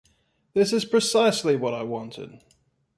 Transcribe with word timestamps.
This 0.55 0.73
is 0.73 0.83
precisely 0.83 1.55
what 1.55 1.75
I 1.75 1.83
wanted. 1.83 2.39